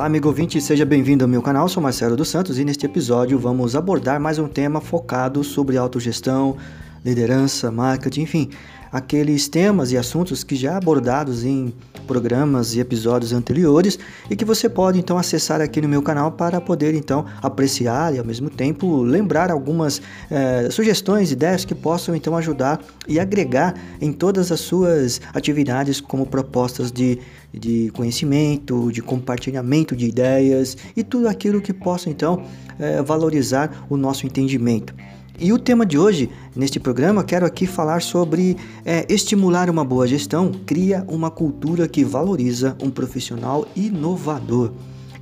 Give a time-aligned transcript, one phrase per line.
[0.00, 1.68] Olá, amigo ouvinte, seja bem-vindo ao meu canal.
[1.68, 6.56] Sou Marcelo dos Santos e neste episódio vamos abordar mais um tema focado sobre autogestão,
[7.04, 8.50] liderança, marketing, enfim,
[8.92, 11.72] aqueles temas e assuntos que já abordados em
[12.06, 13.98] programas e episódios anteriores
[14.28, 18.18] e que você pode então acessar aqui no meu canal para poder então apreciar e
[18.18, 24.12] ao mesmo tempo lembrar algumas eh, sugestões, ideias que possam então ajudar e agregar em
[24.12, 27.18] todas as suas atividades como propostas de,
[27.54, 32.42] de conhecimento, de compartilhamento de ideias e tudo aquilo que possa então
[32.78, 34.92] eh, valorizar o nosso entendimento.
[35.38, 40.06] E o tema de hoje, neste programa, quero aqui falar sobre é, estimular uma boa
[40.06, 44.72] gestão, cria uma cultura que valoriza um profissional inovador.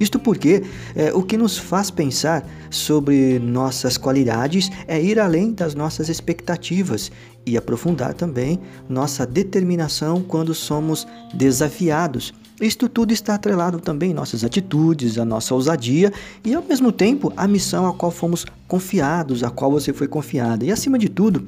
[0.00, 0.62] Isto porque
[0.94, 7.10] é, o que nos faz pensar sobre nossas qualidades é ir além das nossas expectativas
[7.44, 15.16] e aprofundar também nossa determinação quando somos desafiados isto tudo está atrelado também nossas atitudes,
[15.16, 16.12] a nossa ousadia
[16.44, 20.64] e, ao mesmo tempo, a missão a qual fomos confiados, a qual você foi confiado.
[20.64, 21.46] E, acima de tudo,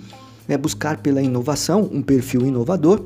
[0.49, 3.05] é buscar pela inovação um perfil inovador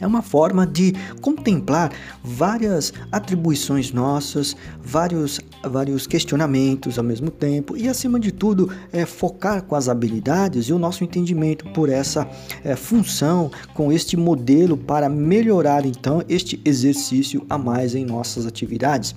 [0.00, 7.88] é uma forma de contemplar várias atribuições nossas, vários, vários questionamentos ao mesmo tempo e,
[7.88, 12.28] acima de tudo, é focar com as habilidades e o nosso entendimento por essa
[12.64, 19.14] é, função, com este modelo para melhorar então este exercício a mais em nossas atividades.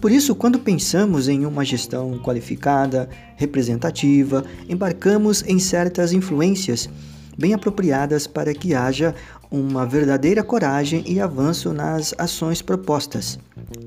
[0.00, 6.90] Por isso, quando pensamos em uma gestão qualificada, representativa, embarcamos em certas influências
[7.38, 9.14] bem apropriadas para que haja
[9.54, 13.38] uma verdadeira coragem e avanço nas ações propostas.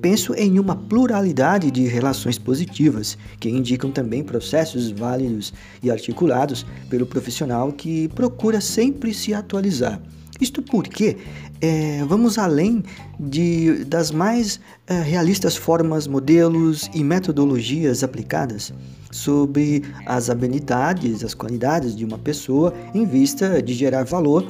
[0.02, 7.06] Penso em uma pluralidade de relações positivas, que indicam também processos válidos e articulados pelo
[7.06, 10.02] profissional que procura sempre se atualizar.
[10.40, 11.18] Isto porque
[11.60, 12.82] é, vamos além
[13.20, 18.72] de, das mais é, realistas formas, modelos e metodologias aplicadas
[19.12, 24.48] sobre as habilidades, as qualidades de uma pessoa em vista de gerar valor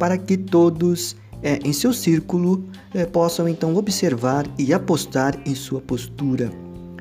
[0.00, 5.80] para que todos é, em seu círculo é, possam então observar e apostar em sua
[5.80, 6.50] postura.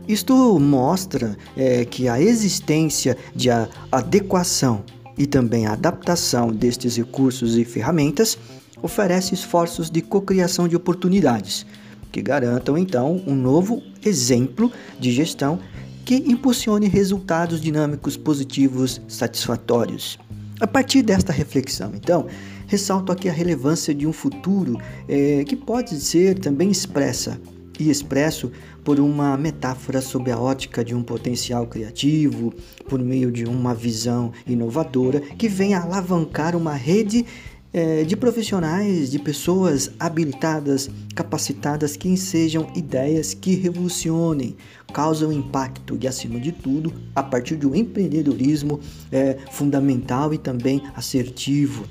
[0.06, 4.84] Isto mostra é, que a existência de a adequação
[5.18, 8.38] e também a adaptação destes recursos e ferramentas
[8.82, 11.66] oferece esforços de cocriação de oportunidades,
[12.12, 15.60] que garantam então um novo exemplo de gestão
[16.04, 20.18] que impulsione resultados dinâmicos positivos satisfatórios.
[20.60, 22.28] A partir desta reflexão, então,
[22.68, 24.78] ressalto aqui a relevância de um futuro
[25.08, 27.40] é, que pode ser também expressa
[27.80, 28.52] e expresso
[28.84, 32.54] por uma metáfora sob a ótica de um potencial criativo,
[32.90, 37.26] por meio de uma visão inovadora que venha alavancar uma rede
[37.72, 44.56] é, de profissionais, de pessoas habilitadas, capacitadas, que ensejam ideias que revolucionem,
[44.94, 48.80] causam impacto e, acima de tudo, a partir de um empreendedorismo
[49.12, 51.86] é, fundamental e também assertivo.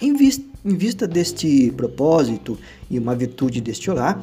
[0.00, 2.56] Em vista, em vista deste propósito
[2.88, 4.22] e uma virtude deste olhar,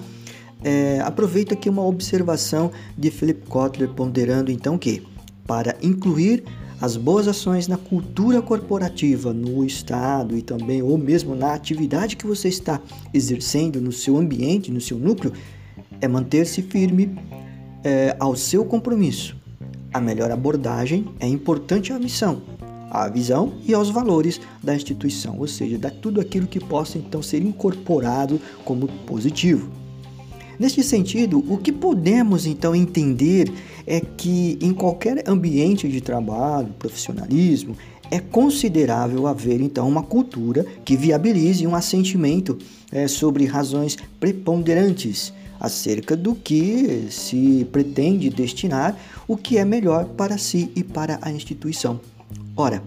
[0.64, 5.04] é, aproveito aqui uma observação de Philip Kotler ponderando então que,
[5.46, 6.44] para incluir
[6.80, 12.28] as boas ações na cultura corporativa, no estado e também ou mesmo na atividade que
[12.28, 12.81] você está
[13.13, 15.34] exercendo no seu ambiente, no seu núcleo,
[16.02, 17.18] é manter-se firme
[17.84, 19.36] é, ao seu compromisso.
[19.94, 22.41] A melhor abordagem é importante à missão,
[22.92, 27.22] à visão e aos valores da instituição, ou seja, da tudo aquilo que possa então
[27.22, 29.84] ser incorporado como positivo.
[30.60, 33.52] Neste sentido, o que podemos então entender
[33.86, 37.76] é que em qualquer ambiente de trabalho, profissionalismo,
[38.10, 42.58] é considerável haver então uma cultura que viabilize um assentimento
[42.92, 50.38] é, sobre razões preponderantes acerca do que se pretende destinar, o que é melhor para
[50.38, 52.00] si e para a instituição.
[52.58, 52.82] Ora,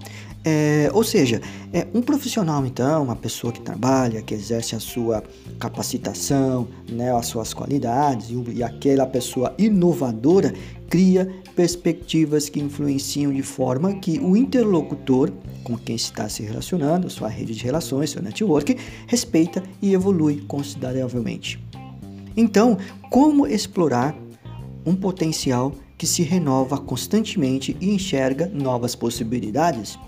[0.44, 1.42] é, ou seja,
[1.72, 5.22] é um profissional então, uma pessoa que trabalha, que exerce a sua
[5.58, 10.54] capacitação, né, as suas qualidades e, e aquela pessoa inovadora
[10.88, 15.30] cria perspectivas que influenciam de forma que o interlocutor
[15.62, 18.74] com quem está se relacionando, sua rede de relações, seu network,
[19.06, 21.62] respeita e evolui consideravelmente.
[22.34, 22.78] Então,
[23.10, 24.16] como explorar
[24.86, 29.98] um potencial que se renova constantemente e enxerga novas possibilidades?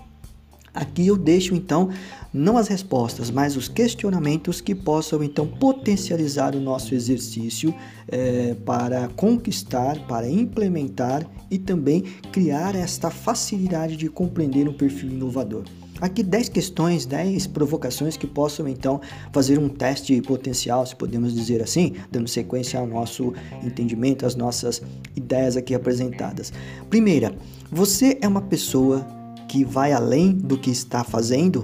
[0.73, 1.89] Aqui eu deixo então
[2.33, 7.75] não as respostas, mas os questionamentos que possam então potencializar o nosso exercício
[8.07, 15.65] é, para conquistar, para implementar e também criar esta facilidade de compreender um perfil inovador.
[16.01, 18.99] Aqui 10 questões, 10 provocações que possam então
[19.31, 23.33] fazer um teste potencial, se podemos dizer assim, dando sequência ao nosso
[23.63, 24.81] entendimento, às nossas
[25.15, 26.51] ideias aqui apresentadas.
[26.89, 27.33] Primeira,
[27.71, 29.05] você é uma pessoa
[29.47, 31.63] que vai além do que está fazendo?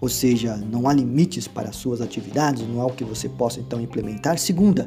[0.00, 3.60] Ou seja, não há limites para as suas atividades, não há o que você possa
[3.60, 4.38] então implementar.
[4.38, 4.86] Segunda,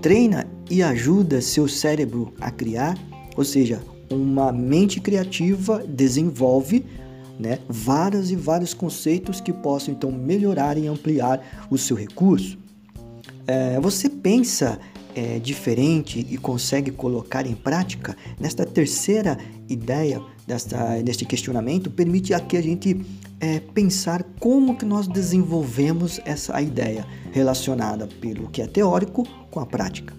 [0.00, 2.98] treina e ajuda seu cérebro a criar,
[3.36, 3.80] ou seja,
[4.10, 6.84] uma mente criativa desenvolve
[7.38, 12.58] né, vários e vários conceitos que possam então melhorar e ampliar o seu recurso.
[13.46, 14.78] É, você pensa
[15.14, 18.16] é, diferente e consegue colocar em prática?
[18.38, 19.38] Nesta terceira
[19.68, 23.00] ideia, desta, deste questionamento, permite aqui a gente
[23.40, 29.66] é, pensar como que nós desenvolvemos essa ideia relacionada pelo que é teórico com a
[29.66, 30.14] prática.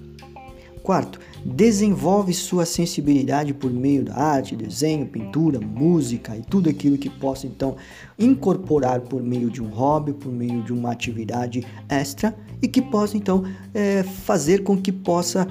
[0.81, 7.09] Quarto, desenvolve sua sensibilidade por meio da arte, desenho, pintura, música e tudo aquilo que
[7.09, 7.75] possa então
[8.17, 13.17] incorporar por meio de um hobby, por meio de uma atividade extra e que possa
[13.17, 13.43] então
[13.73, 15.47] é, fazer com que possa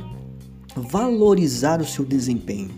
[0.75, 2.71] valorizar o seu desempenho.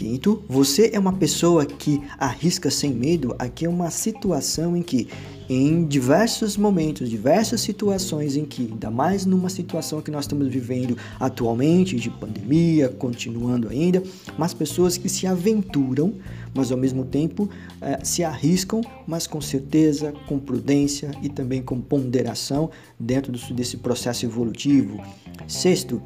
[0.00, 3.34] Quinto, você é uma pessoa que arrisca sem medo.
[3.38, 5.08] Aqui é uma situação em que
[5.52, 10.96] em diversos momentos, diversas situações em que, ainda mais numa situação que nós estamos vivendo
[11.18, 14.00] atualmente, de pandemia, continuando ainda,
[14.38, 16.14] mas pessoas que se aventuram,
[16.54, 17.50] mas ao mesmo tempo
[17.80, 24.24] eh, se arriscam, mas com certeza, com prudência e também com ponderação dentro desse processo
[24.24, 25.02] evolutivo.
[25.48, 26.00] Sexto,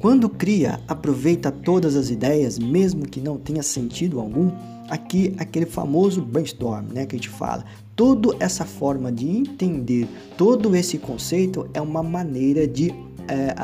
[0.00, 4.50] quando cria, aproveita todas as ideias, mesmo que não tenha sentido algum.
[4.88, 7.64] Aqui, aquele famoso brainstorm, né, que a gente fala.
[7.96, 12.90] Toda essa forma de entender todo esse conceito é uma maneira de
[13.26, 13.54] é,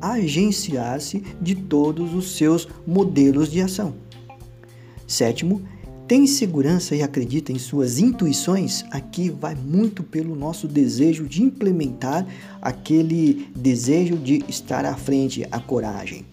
[0.00, 3.94] agenciar-se de todos os seus modelos de ação.
[5.06, 5.60] Sétimo,
[6.10, 8.84] tem segurança e acredita em suas intuições?
[8.90, 12.26] Aqui vai muito pelo nosso desejo de implementar
[12.60, 16.26] aquele desejo de estar à frente, a coragem.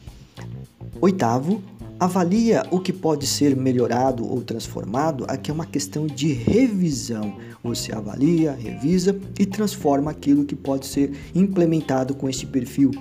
[1.00, 1.62] Oitavo,
[2.00, 5.26] Avalia o que pode ser melhorado ou transformado.
[5.28, 7.38] Aqui é uma questão de revisão.
[7.64, 12.92] Você avalia, revisa e transforma aquilo que pode ser implementado com este perfil.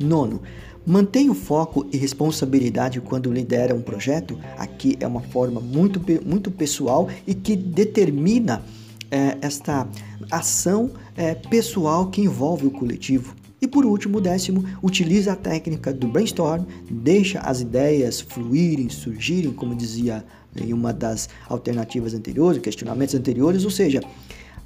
[0.00, 0.40] Nono,
[0.86, 4.38] mantenha o foco e responsabilidade quando lidera um projeto.
[4.56, 8.62] Aqui é uma forma muito, muito pessoal e que determina
[9.10, 9.86] é, esta
[10.30, 13.34] ação é, pessoal que envolve o coletivo.
[13.60, 19.74] E por último, décimo, utiliza a técnica do brainstorm, deixa as ideias fluírem, surgirem, como
[19.74, 20.24] dizia
[20.56, 24.00] em uma das alternativas anteriores, questionamentos anteriores, ou seja,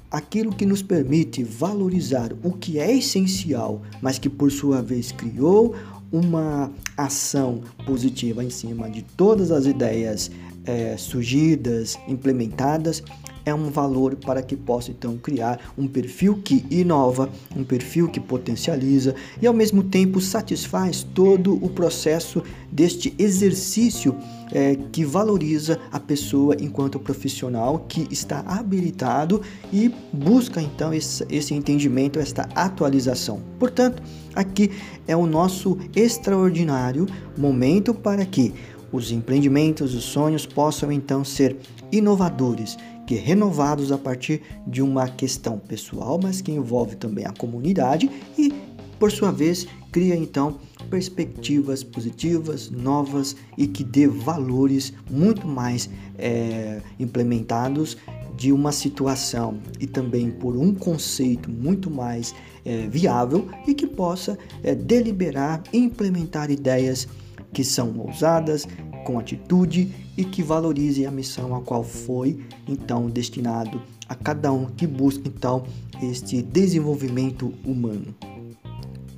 [0.09, 5.75] aquilo que nos permite valorizar o que é essencial, mas que por sua vez criou
[6.15, 10.31] uma ação positiva em cima de todas as ideias
[10.65, 13.03] é, surgidas, implementadas,
[13.45, 18.19] é um valor para que possa então criar um perfil que inova, um perfil que
[18.19, 22.41] potencializa e ao mesmo tempo satisfaz todo o processo
[22.71, 24.15] deste exercício
[24.51, 29.41] é, que valoriza a pessoa enquanto profissional que está habilitado
[29.71, 33.41] e busca então esse, esse entendimento, esta atualização.
[33.59, 34.01] Portanto,
[34.35, 34.71] aqui
[35.07, 37.05] é o nosso extraordinário
[37.37, 38.53] momento para que
[38.95, 41.57] os empreendimentos, os sonhos possam então ser
[41.91, 48.09] inovadores que renovados a partir de uma questão pessoal, mas que envolve também a comunidade
[48.37, 48.51] e,
[48.97, 50.57] por sua vez, cria então
[50.89, 57.97] perspectivas positivas, novas e que dê valores muito mais é, implementados
[58.35, 62.33] de uma situação e também por um conceito muito mais
[62.65, 67.07] é, viável e que possa é, deliberar e implementar ideias
[67.53, 68.67] que são ousadas,
[69.05, 74.65] com atitude e que valorize a missão a qual foi então destinado a cada um
[74.65, 75.63] que busca então
[76.01, 78.13] este desenvolvimento humano.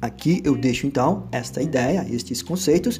[0.01, 2.99] Aqui eu deixo então esta ideia, estes conceitos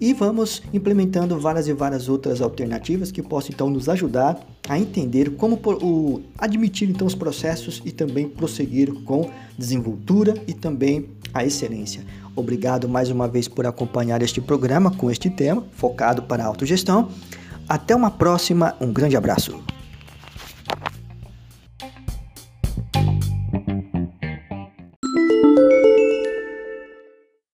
[0.00, 4.38] e vamos implementando várias e várias outras alternativas que possam então nos ajudar
[4.68, 11.08] a entender como o, admitir então os processos e também prosseguir com desenvoltura e também
[11.32, 12.04] a excelência.
[12.36, 17.08] Obrigado mais uma vez por acompanhar este programa com este tema focado para a autogestão.
[17.68, 19.73] Até uma próxima, um grande abraço.